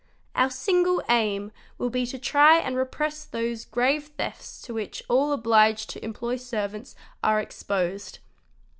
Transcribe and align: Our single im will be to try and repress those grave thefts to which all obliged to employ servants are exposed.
Our 0.33 0.49
single 0.49 1.03
im 1.09 1.51
will 1.77 1.91
be 1.91 2.07
to 2.07 2.17
try 2.17 2.57
and 2.57 2.75
repress 2.75 3.23
those 3.23 3.65
grave 3.65 4.07
thefts 4.17 4.59
to 4.63 4.73
which 4.73 5.03
all 5.07 5.31
obliged 5.31 5.91
to 5.91 6.03
employ 6.03 6.37
servants 6.37 6.95
are 7.23 7.39
exposed. 7.39 8.17